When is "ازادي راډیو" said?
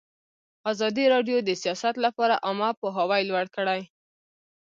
0.71-1.37